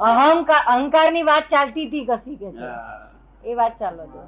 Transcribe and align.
અહંકાર 0.00 0.62
અહંકારની 0.68 1.24
વાત 1.24 1.48
ચાલતી 1.50 1.86
હતી 1.86 2.06
કસી 2.06 2.36
કે 2.36 2.48
એ 3.44 3.56
વાત 3.56 3.74
ચાલો 3.78 4.04
તો. 4.08 4.20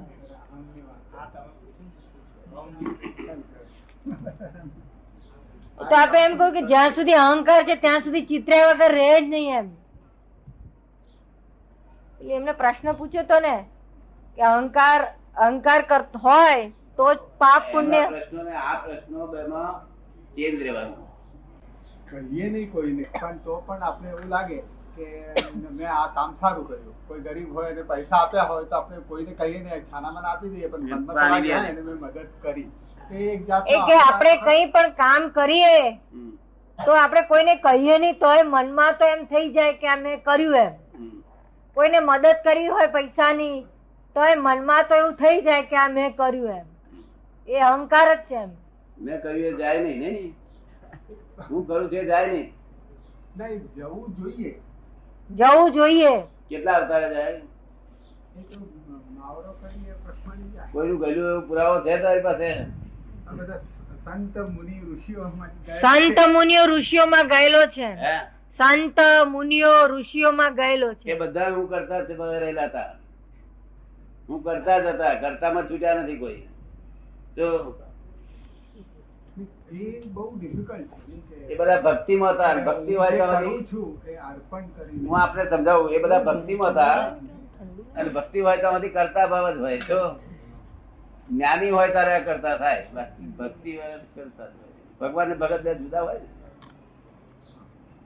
તો 5.79 5.95
આપણે 5.95 6.19
એમ 6.21 6.37
કહ્યું 6.37 6.53
કે 6.55 6.61
જ્યાં 6.65 6.93
સુધી 6.95 7.19
અહંકાર 7.19 7.61
છે 7.65 7.75
ત્યાં 7.77 8.03
સુધી 8.03 8.25
ચિત્ર 8.25 8.53
વગર 8.61 8.91
રહે 8.93 9.07
જ 9.11 9.25
નહીં 9.27 9.55
એમ. 9.55 9.67
એટલે 12.19 12.35
એમને 12.35 12.53
પ્રશ્ન 12.55 12.93
પૂછ્યો 12.95 13.25
તો 13.25 13.39
ને 13.41 13.55
કે 14.37 14.45
અહંકાર 14.49 14.99
અહંકાર 15.39 15.79
કરતો 15.85 16.17
હોય 16.19 16.61
તો 16.97 17.05
જ 17.11 17.19
પાપ 17.39 17.71
પુણ્ય 17.71 18.03
આ 18.03 18.75
પ્રશ્નો 18.81 19.27
બેમાં 19.27 19.73
ચેન્જ 20.35 20.61
રહેવાનું 20.67 21.01
કહીએ 22.11 22.49
નહીં 22.53 22.71
કોઈને 22.71 23.03
પણ 23.19 23.39
તો 23.45 23.53
પણ 23.67 23.83
આપણે 23.89 24.09
એવું 24.13 24.29
લાગે 24.35 24.57
કે 24.95 25.05
મેં 25.77 25.87
આ 25.97 26.07
કામ 26.15 26.35
સારું 26.41 26.65
કર્યું. 26.67 26.95
કોઈ 27.07 27.21
ગરીબ 27.27 27.49
હોય 27.55 27.69
અને 27.73 27.83
પૈસા 27.91 28.19
આપ્યા 28.21 28.47
હોય 28.51 28.65
તો 28.71 28.75
આપણે 28.79 29.01
કોઈને 29.09 29.33
કહીએ 29.41 29.59
ને 29.65 29.81
ખાનામાં 29.91 30.25
આપી 30.31 30.51
દઈએ 30.53 30.69
પણ 30.73 30.85
મનમાં 30.99 31.43
તો 31.43 31.53
એને 31.71 31.81
મેં 31.81 31.97
મદદ 32.03 32.27
કરી. 32.43 32.69
એક 33.31 33.45
કે 33.45 33.97
આપણે 33.99 34.33
કઈ 34.47 34.63
પણ 34.75 34.95
કામ 35.01 35.29
કરીએ 35.37 35.77
તો 36.79 36.91
આપણે 37.01 37.23
કોઈને 37.33 37.55
કહીએ 37.65 37.99
નહીં 38.05 38.19
તોય 38.23 38.43
મનમાં 38.53 38.97
તો 39.01 39.11
એમ 39.15 39.27
થઈ 39.33 39.45
જાય 39.59 39.77
કે 39.83 39.87
અમે 39.95 40.17
કર્યું 40.29 40.55
એમ. 40.63 40.73
કોઈને 41.77 41.99
મદદ 42.01 42.35
કરી 42.47 42.67
હોય 42.75 42.89
પૈસાની 42.97 43.55
તોય 44.15 44.35
મનમાં 44.41 44.87
તો 44.89 44.95
એવું 45.01 45.15
થઈ 45.23 45.41
જાય 45.47 45.69
કે 45.71 45.77
આ 45.85 45.89
મેં 45.95 46.13
કર્યું 46.19 46.57
એમ. 46.57 46.67
એ 47.47 47.55
અહંકાર 47.69 48.09
જ 48.09 48.19
છે 48.27 48.35
એમ. 48.43 48.51
મેં 49.03 49.21
કહ્યું 49.21 49.45
એ 49.45 49.53
જાય 49.53 49.83
નહીં 49.83 49.99
નહીં 49.99 50.35
હું 51.51 51.67
કરું 51.67 51.89
છે 51.91 52.05
જાય 52.05 52.27
નહીં. 52.27 52.53
નહીં 53.37 53.59
જવું 53.75 54.15
જોઈએ. 54.15 54.59
જવું 55.29 55.71
જોઈએ. 55.71 56.23
કેટલા 56.49 56.73
અવતારે 56.73 57.15
જાય? 57.15 57.29
એ 57.29 58.41
તો 58.43 58.59
માવરો 59.17 59.51
કરીએ 59.53 59.93
પ્રશ્ન 60.03 60.53
જાય. 60.53 60.71
કોઈનું 60.71 60.99
ગયેલું 60.99 61.29
એવું 61.29 61.47
પુરાવો 61.47 61.79
છે 61.79 61.97
તારી 62.01 62.21
પાસે? 62.21 62.65
સંત 64.03 64.37
મુનિ 64.37 64.81
સંત. 65.81 66.19
મુનિઓ 66.31 66.65
ઋષિઓમાં 66.65 67.27
ગયેલો 67.27 67.65
છે. 67.65 67.85
હે? 67.85 68.15
સંત 68.59 68.99
મુનિઓ 69.27 69.87
ઋષિઓમાં 69.87 70.55
ગયેલો 70.55 70.91
એ 70.91 70.95
છે 70.95 71.13
બધા 71.13 71.49
હું 71.49 71.69
કરતા 71.69 72.01
જ 72.01 72.11
રહેલા 72.39 72.65
હતા. 72.65 72.95
હું 74.29 74.43
કરતા 74.43 74.79
જ 74.79 74.85
હતા 74.85 75.15
કરતામાં 75.15 75.69
છૂટ્યા 75.69 76.03
નથી 76.03 76.17
કોઈ. 76.17 76.41
જો 77.37 77.75
એ 79.71 80.07
બહુ 80.07 80.39
ડિફિકલ્ટ 80.39 81.51
એ 81.51 81.55
બધા 81.55 81.81
ભક્તિમાં 81.81 82.31
હતા 82.31 82.53
ભક્તિ 82.65 82.95
હોય 82.95 83.17
તો 83.17 83.61
છું 83.61 83.87
હું 85.09 85.49
સમજાવું 85.49 85.91
એ 85.91 86.01
બધા 86.01 86.23
ભક્તિમાં 86.23 86.71
હતા. 86.71 87.07
અને 87.95 88.09
ભક્તિ 88.09 88.39
હોય 88.39 88.57
તો 88.57 88.79
કરતા 88.93 89.27
ભાવ 89.27 89.51
જ 89.51 89.57
હોય 89.57 89.77
જો. 89.77 90.01
જ્ઞાની 91.29 91.69
હોય 91.69 91.89
ત્યારે 91.89 92.19
કરતા 92.19 92.57
થાય. 92.57 92.87
ભક્તિ 93.39 93.77
હોય 93.77 93.97
કરતા 94.15 94.47
ભગવાન 95.01 95.29
ને 95.29 95.35
ભગત 95.35 95.61
બે 95.61 95.75
જુદા 95.75 96.01
હોય 96.01 96.19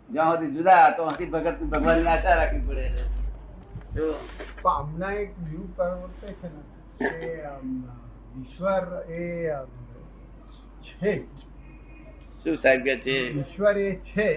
જ્યાં 0.09 0.35
સુધી 0.35 0.55
જુદા 0.55 0.89
તો 0.97 1.03
અહીંથી 1.03 1.25
ભગત 1.25 1.63
ભગવાનની 1.63 2.07
આશા 2.07 2.35
રાખવી 2.35 2.59
પડે. 2.59 2.91
પણ 4.61 4.69
હમણાં 4.69 5.13
એક 5.13 5.31
વ્યૂ 5.39 5.67
પ્રવર્તે 5.75 6.27
છે 6.33 6.47
ને 6.47 6.61
કે 7.09 7.43
ઈશ્વર 8.39 8.85
એ 9.09 9.21
છે. 10.89 11.13
શું 12.43 12.57
સાહેબ 12.57 12.83
કે 12.83 12.95
છે? 12.97 13.17
ઈશ્વર 13.29 13.77
એ 13.77 13.95
છે 14.09 14.29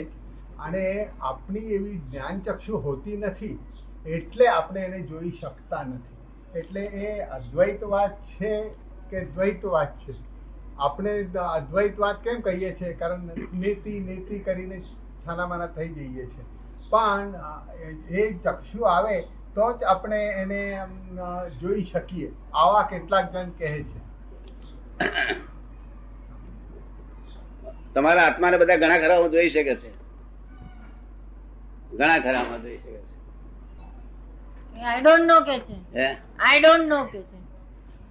અને 0.59 0.85
આપણી 1.21 1.61
એવી 1.77 1.99
જ્ઞાન 1.99 2.41
ચક્ષુ 2.41 2.79
હોતી 2.79 3.17
નથી 3.17 3.59
એટલે 4.07 4.47
આપણે 4.49 4.81
એને 4.81 5.01
જોઈ 5.03 5.31
શકતા 5.41 5.83
નથી. 5.83 6.59
એટલે 6.59 6.85
એ 7.03 7.21
અદ્વૈતવાદ 7.39 8.13
છે 8.31 8.53
કે 9.11 9.25
દ્વૈતવાદ 9.25 9.91
છે? 10.05 10.15
આપણે 10.79 11.13
અદ્વૈતવાદ 11.55 12.17
કેમ 12.25 12.41
કહીએ 12.41 12.73
છીએ? 12.81 12.93
કારણ 12.95 13.29
નીતિ 13.55 13.99
નીતિ 14.01 14.39
કરીને 14.39 14.81
છાનામાના 15.27 15.67
થઈ 15.67 15.89
જઈએ 15.89 16.27
છીએ. 16.27 16.47
પણ 16.91 17.35
એ 18.11 18.33
ચક્ષુ 18.45 18.83
આવે 18.85 19.21
તો 19.55 19.73
જ 19.73 19.85
આપણે 19.85 20.19
એને 20.43 20.61
જોઈ 21.61 21.85
શકીએ. 21.85 22.33
આવા 22.55 22.83
કેટલાક 22.83 23.33
જણ 23.33 23.51
કહે 23.59 23.83
છે. 23.83 24.01
તમારા 27.95 28.23
આત્માને 28.23 28.57
બધા 28.57 28.77
ઘણા 28.77 28.99
ખરામાં 28.99 29.31
જોઈ 29.31 29.51
શકે 29.51 29.75
છે. 29.75 29.91
ઘણા 31.97 32.19
ખરામાં 32.19 32.63
જોઈ 32.63 32.77
શકે 32.77 33.01
આઈ 34.83 35.01
ડોન્ટ 35.01 35.25
નો 35.25 35.41
કે 35.41 35.59
છે. 35.59 35.99
હે? 35.99 36.17
આઈ 36.39 36.61
ડોન્ટ 36.61 36.89
નો 36.89 37.05
કે 37.05 37.23
છે. 37.23 37.41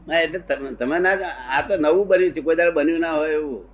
ના 0.08 0.20
એટલે 0.20 0.40
તમે- 0.40 1.00
ના 1.00 1.10
આ 1.28 1.68
તો 1.68 1.76
નવું 1.78 2.08
બન્યું 2.08 2.32
છે 2.32 2.42
કોઈ 2.42 2.56
દાડો 2.56 2.72
બન્યું 2.72 3.00
ના 3.00 3.12
હોય 3.12 3.32
એવું. 3.32 3.66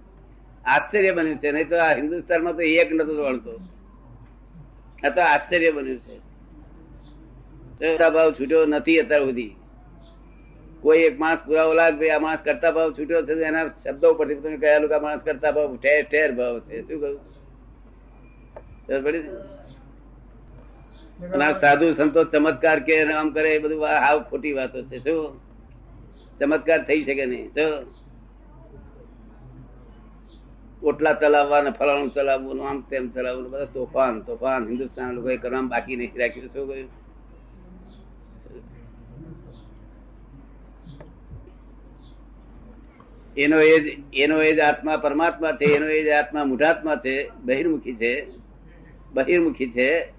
આશ્ચર્ય 0.65 1.11
બન્યું 1.11 1.37
છે 1.37 1.51
નહીં 1.51 1.69
તો 1.69 1.77
આ 1.77 1.93
હિન્દુસ્તાનમાં 1.95 2.53
તો 2.53 2.61
એક 2.61 2.93
નતો 2.93 3.23
વળતો 3.23 3.51
આ 5.05 5.09
તો 5.09 5.21
આશ્ચર્ય 5.21 5.71
બન્યું 5.71 5.99
છે. 5.99 6.17
ભાવ 7.97 8.31
છૂટ્યો 8.31 8.65
નથી 8.65 8.97
અત્યાર 8.97 9.23
સુધી. 9.23 9.55
કોઈ 10.85 11.03
એક 11.09 11.15
માણસ 11.19 11.41
પુરાવો 11.45 11.73
લાગ 11.79 11.93
આ 12.15 12.19
માણસ 12.25 12.41
કરતા 12.47 12.71
ભાવ 12.75 12.89
છૂટ્યો 12.97 13.21
છે 13.27 13.33
એના 13.49 13.67
શબ્દો 13.83 14.07
પરથી 14.17 14.41
તમે 14.41 14.57
કહેલું 14.63 14.89
કે 14.91 14.97
માણસ 15.05 15.21
કરતા 15.27 15.51
ભાવ 15.55 15.69
ઠેર 15.83 16.01
ઠેર 16.11 16.29
ભાવ 16.39 16.55
છે. 16.65 16.75
શું 16.87 16.99
કહ્યું 17.01 17.19
સાધુ 21.61 21.87
સંતો 21.99 22.21
ચમત્કાર 22.33 22.79
કે 22.87 22.95
આમ 23.13 23.27
કરે 23.35 23.49
એ 23.55 23.59
બધું 23.63 23.81
હાવ 24.05 24.17
ખોટી 24.29 24.55
વાતો 24.57 24.79
છે. 24.89 24.97
શું? 25.05 25.21
ચમત્કાર 26.39 26.79
થઈ 26.87 27.01
શકે 27.07 27.25
નહીં. 27.25 27.47
તો 27.57 27.65
ઓટલા 30.89 31.15
ચલાવવા 31.21 31.61
ને 31.61 31.71
ફલાણું 31.79 32.09
ચલાવવું 32.15 32.57
આમ 32.69 32.77
તેમ 32.89 33.05
ચલાવવું 33.15 33.45
બધા 33.51 33.73
તોફાન 33.75 34.13
તોફાન, 34.27 34.61
હિન્દુસ્તાન 34.67 35.09
લોકોએ 35.17 35.37
કરવાનું 35.37 35.69
બાકી 35.73 35.95
નહીં 35.95 36.13
રાખ્યું. 36.21 36.49
શું 36.53 36.65
કહ્યું? 36.69 37.04
એનો 43.37 43.59
એ 43.59 43.79
જ 43.79 44.03
એનો 44.13 44.41
એ 44.41 44.55
જ 44.55 44.59
આત્મા 44.59 44.97
પરમાત્મા 44.97 45.51
છે, 45.51 45.65
એનો 45.65 45.87
એ 45.87 46.03
જ 46.03 46.07
આત્મા 46.07 46.43
મૂઢાત્મા 46.43 46.95
છે, 46.95 47.29
બહિર્મુખી 47.43 47.95
છે. 47.95 48.25
બહિર્મુખી 49.13 49.69
છે. 49.69 50.11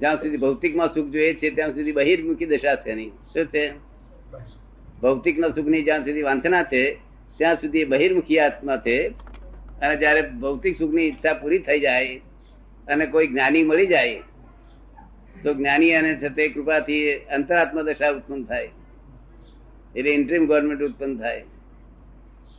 જ્યાં 0.00 0.16
સુધી 0.16 0.36
ભૌતિકમાં 0.36 0.88
સુખ 0.94 1.08
જોઈએ 1.08 1.34
છે, 1.34 1.50
ત્યાં 1.50 1.74
સુધી 1.74 1.92
બહિર્મુખી 1.92 2.46
દશા 2.46 2.74
છે 2.74 2.90
એની. 2.90 3.08
શું 3.08 3.46
છે? 3.46 3.72
ભૌતિકના 5.00 5.48
સુખની 5.48 5.82
જ્યાં 5.82 6.04
સુધી 6.04 6.22
વાંચના 6.22 6.62
છે, 6.62 6.94
ત્યાં 7.38 7.56
સુધી 7.56 7.84
બહિર્મુખી 7.84 8.38
આત્મા 8.38 8.76
છે. 8.76 9.08
અને 9.80 9.96
જ્યારે 9.96 10.22
ભૌતિક 10.22 10.78
સુખની 10.78 11.02
ઈચ્છા 11.02 11.34
પૂરી 11.34 11.58
થઈ 11.58 11.80
જાય 11.80 12.16
અને 12.88 13.06
કોઈ 13.06 13.26
જ્ઞાની 13.26 13.62
મળી 13.62 13.86
જાય, 13.86 14.20
તો 15.42 15.54
જ્ઞાની 15.54 15.94
અને 15.94 16.14
છે 16.14 16.28
તે 16.28 16.48
કૃપાથી 16.48 17.14
અંતરાત્મા 17.14 17.82
દશા 17.82 18.10
ઉત્પન્ન 18.10 18.44
થાય. 18.44 18.68
એટલે 19.96 20.10
ઇન્ટ્રીમ 20.10 20.46
ગવર્મેન્ટ 20.46 20.82
ઉત્પન્ન 20.82 21.18
થાય. 21.18 21.44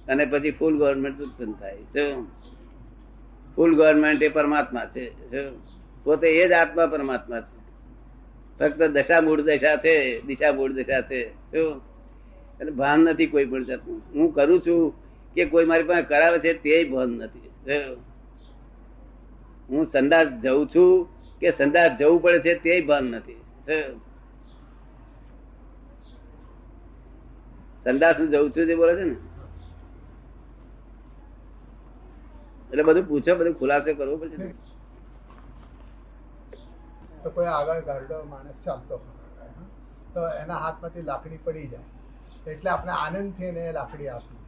અને 0.07 0.25
પછી 0.25 0.51
ફૂલ 0.51 0.77
ગવર્મેન્ટ 0.77 1.21
ઉત્પન્ન 1.21 1.51
થાય. 1.51 1.77
ફૂલ 3.55 3.71
ગવર્મેન્ટ 3.75 4.23
એ 4.23 4.29
પરમાત્મા 4.29 4.85
છે? 4.85 5.05
પોતે 6.03 6.27
એ 6.27 6.47
જ 6.49 6.51
આત્મા 6.51 6.85
પરમાત્મા 6.85 7.41
છે. 7.41 7.59
ફક્ત 8.59 8.81
દશા 8.95 9.21
મૂળ 9.21 9.41
દશા 9.41 9.77
છે 9.77 10.21
દિશા 10.21 10.53
મૂળ 10.53 10.71
દશા 10.73 11.01
છે. 11.01 11.21
શું 11.51 11.81
એટલે 12.59 12.71
ભાન 12.71 12.99
નથી 12.99 13.27
કોઈ 13.27 13.45
પણ 13.45 13.63
જાતનું. 13.63 14.01
હું 14.13 14.33
કરું 14.33 14.59
છું 14.61 14.93
કે 15.33 15.45
કોઈ 15.45 15.65
મારી 15.65 15.83
પાસે 15.83 16.01
કરાવે 16.01 16.39
છે 16.39 16.53
તે 16.53 16.83
ભાન 16.83 17.09
નથી. 17.09 17.49
હું 19.69 19.85
સંદાસ 19.85 20.27
જઉં 20.43 20.67
છું 20.75 21.07
કે 21.39 21.51
સંદાસ 21.51 21.91
જવું 21.99 22.21
પડે 22.21 22.39
છે 22.39 22.53
તે 22.55 22.81
ભાન 22.81 23.03
નથી? 23.03 23.41
સંદાસ 27.83 28.15
હું 28.19 28.27
જઉં 28.29 28.51
છું 28.51 28.65
જે 28.65 28.75
બોલે 28.75 28.93
છે 28.95 29.03
ને 29.03 29.15
એટલે 32.71 32.83
બધું 32.83 33.07
પૂછો, 33.07 33.31
બધું 33.35 33.55
ખુલાસો 33.55 33.95
કરવો 33.95 34.15
પછી. 34.17 34.51
તો 37.23 37.29
કોઈ 37.29 37.49
આગળ 37.53 37.81
ગાર્ડો 37.81 38.17
માણસ 38.25 38.59
ચાલતો 38.65 38.95
તો 40.13 40.21
એના 40.41 40.59
હાથમાંથી 40.63 41.03
લાકડી 41.03 41.41
પડી 41.45 41.67
જાય. 41.67 41.87
એટલે 42.45 42.69
આપણે 42.69 42.93
આનંદથી 42.95 43.49
એને 43.49 43.65
લાકડી 43.71 44.09
આપી 44.09 44.39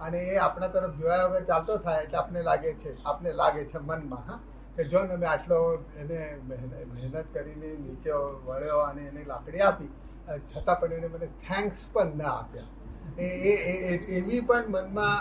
અને 0.00 0.18
એ 0.26 0.38
આપણા 0.38 0.70
તરફ 0.74 0.94
જોયા 1.00 1.26
વગર 1.26 1.44
ચાલતો 1.44 1.78
થાય 1.78 2.04
એટલે 2.04 2.18
આપણે 2.18 2.42
લાગે 2.42 2.70
છે 2.82 2.90
આપણે 3.04 3.32
લાગે 3.32 3.62
છે 3.64 3.78
મનમાં, 3.80 4.24
હા? 4.28 4.38
કે 4.76 4.82
જો 4.84 5.00
ને 5.04 5.16
મેં 5.16 5.28
આટલો 5.28 5.58
એને 6.00 6.18
મહેનત 6.44 7.16
કરીને 7.34 7.70
નીચે 7.78 8.12
વળ્યો 8.46 8.80
અને 8.84 9.02
એને 9.08 9.22
લાકડી 9.24 9.62
આપી 9.62 9.90
છતાં 10.50 10.76
પણ 10.80 10.92
એને 10.98 11.08
મને 11.08 11.28
થેન્ક્સ 11.46 11.80
પણ 11.92 12.16
ના 12.16 12.34
આપ્યા. 12.34 12.70
એવી 13.18 14.40
પણ 14.42 14.64
મનમાં 14.68 15.18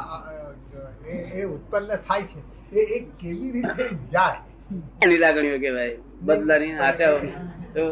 એ 1.08 1.16
એ 1.36 1.46
ઉત્પન્ન 1.46 1.98
થાય 2.08 2.24
છે. 2.24 2.40
એ 2.74 2.82
એ 2.96 3.00
કેવી 3.22 3.52
રીતે 3.52 3.86
જાય? 4.12 4.42
એની 5.02 5.18
લાગણીઓ 5.18 5.58
કહેવાય 5.60 5.96
બદલાની 6.22 6.74
આશાઓ. 6.80 7.18
તો 7.74 7.84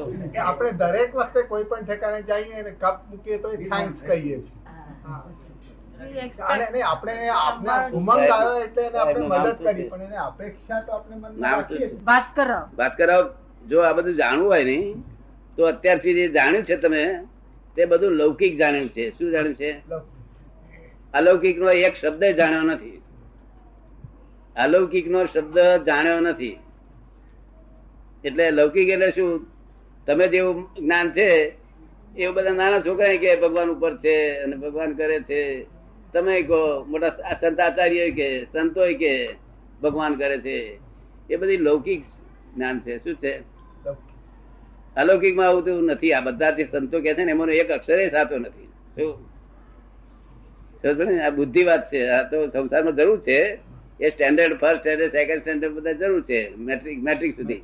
આપણે 0.44 0.72
દરેક 0.74 1.12
વખતે 1.16 1.42
કોઈ 1.50 1.66
પણ 1.66 1.84
ઠેકાણે 1.86 2.22
જઈએ 2.24 2.56
અને 2.60 2.72
કપ 2.82 2.96
મૂકીએ 3.10 3.38
તો 3.38 3.50
થેન્ક્સ 3.64 4.02
કહીએ 4.02 4.22
છીએ. 4.22 4.44
આપણે 6.44 6.82
આપણે 6.84 7.14
ઉમંગ 7.94 8.10
આવ્યો 8.10 8.58
એટલે 8.64 8.86
આપણે 9.00 9.26
મદદ 9.30 9.58
કરી 9.64 9.88
પણ 9.90 10.02
એને 10.02 10.18
અપેક્ષા 10.26 10.82
તો 10.82 10.92
આપણે 10.94 11.16
મનમાં 11.16 11.40
નામ 11.40 11.60
શું 11.68 11.78
રાખીએ 11.78 11.90
છે? 11.90 12.04
ભાસ્કર 12.04 12.50
ભાસ્કર 12.78 13.10
જો 13.66 13.78
આ 13.88 13.94
બધું 13.94 14.16
જાણવું 14.22 14.48
હોય 14.48 14.66
ને 14.66 14.78
તો 15.58 15.62
અત્યાર 15.72 16.00
સુધી 16.00 16.30
જાણ્યું 16.38 16.66
છે 16.66 16.78
તમે. 16.78 17.04
તે 17.78 17.86
બધું 17.86 18.12
લૌકિક 18.12 18.58
જાણ્યું 18.58 18.90
છે. 18.90 19.10
શું 19.10 19.32
જાણ્યું 19.32 19.56
છે? 19.56 19.72
અલૌકિક 21.14 21.58
નો 21.58 21.70
એક 21.70 21.96
શબ્દ 21.96 22.24
જાણ્યો 22.24 22.62
નથી. 22.62 23.02
અલૌકિક 24.56 25.08
નો 25.08 25.26
શબ્દ 25.26 25.60
જાણ્યો 25.60 26.20
નથી. 26.20 26.58
એટલે 28.24 28.52
લૌકિક 28.52 28.90
એટલે 28.90 29.12
શું? 29.12 29.48
તમે 30.06 30.28
જેવું 30.28 30.70
જ્ઞાન 30.80 31.10
છે, 31.10 31.54
એવું 32.18 32.36
બધા 32.36 32.52
નાના 32.52 32.80
છોકરા 32.80 33.18
કે 33.18 33.36
ભગવાન 33.36 33.70
ઉપર 33.70 33.98
છે 33.98 34.36
અને 34.36 34.56
ભગવાન 34.56 34.94
કરે 34.94 35.20
છે. 35.20 35.66
તમે 36.14 36.42
કહો, 36.42 36.84
મોટા 36.84 37.10
સંતાચાર્ય 37.42 38.12
કે 38.12 38.46
સંતો 38.54 38.82
કે 39.00 39.36
ભગવાન 39.84 40.16
કરે 40.16 40.38
છે. 40.38 40.80
એ 41.30 41.36
બધી 41.36 41.58
લૌકિક 41.58 42.04
જ્ઞાન 42.56 42.80
છે. 42.80 42.98
શું 42.98 43.16
છે. 43.16 43.57
અલૌકિકમાં 44.98 45.48
આવું 45.48 45.66
તેવું 45.66 45.84
નથી. 45.84 46.14
આ 46.14 46.20
બધા 46.20 46.52
જે 46.52 46.68
સંતો 46.72 47.02
કે 47.02 47.14
છે 47.14 47.24
ને, 47.24 47.32
એમાંનો 47.32 47.54
એક 47.54 47.70
અક્ષરે 47.70 48.10
સાચો 48.10 48.38
નથી. 48.38 48.68
શું? 48.96 49.38
આ 51.26 51.30
બુદ્ધિ 51.30 51.64
વાત 51.64 51.92
છે. 51.92 52.08
આ 52.08 52.30
તો 52.30 52.48
સંસારમાં 52.48 52.96
જરૂર 52.96 53.20
છે. 53.20 53.58
એ 54.00 54.10
standard 54.10 54.58
first 54.58 54.80
standard 54.80 55.12
second 55.12 55.42
standard 55.42 55.74
બધા 55.74 55.92
જરૂર 55.92 56.22
છે. 56.22 56.56
મેટ્રિક 56.56 57.00
મેટ્રિક 57.00 57.36
સુધી. 57.36 57.62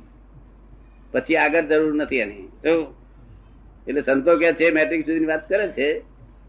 પછી 1.12 1.36
આગળ 1.36 1.60
જરૂર 1.60 1.94
નથી 1.94 2.16
એની. 2.16 2.46
શું? 2.46 2.94
એટલે 3.88 4.00
સંતો 4.00 4.36
કે 4.36 4.52
છે 4.52 4.70
મેટ્રિક 4.70 5.06
સુધીની 5.06 5.26
વાત 5.26 5.48
કરે 5.48 5.68
છે. 5.68 6.02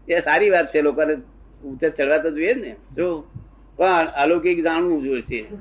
એ 0.08 0.20
સારી 0.20 0.50
વાત 0.50 0.74
છે. 0.74 0.80
લોકોને 0.80 1.14
ઉત્તર 1.64 1.88
ચડવા 1.88 2.18
તો 2.18 2.30
જોઈએ 2.30 2.54
ને. 2.54 2.72
શું? 2.72 3.24
પણ 3.76 4.06
અલૌકિક 4.06 4.62
જાણવું 4.62 5.02
જોઈએ. 5.02 5.46